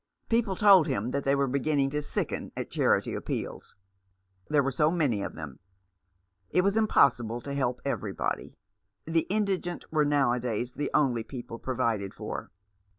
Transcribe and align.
People 0.29 0.55
told 0.55 0.87
him 0.87 1.11
that 1.11 1.23
they 1.25 1.35
were 1.35 1.45
beginning 1.45 1.91
to 1.91 2.01
sicken 2.01 2.51
at 2.57 2.71
charity 2.71 3.13
appeals. 3.13 3.75
There 4.49 4.63
was 4.63 4.75
so 4.75 4.89
many 4.89 5.21
of 5.21 5.35
them. 5.35 5.59
It 6.49 6.63
was 6.63 6.75
impossible 6.75 7.39
to 7.41 7.53
help 7.53 7.79
everybody. 7.85 8.55
The 9.05 9.27
indigent 9.29 9.85
were 9.91 10.03
nowadays 10.03 10.71
the 10.73 10.89
only 10.95 11.23
people 11.23 11.59
provided 11.59 12.15
for. 12.15 12.49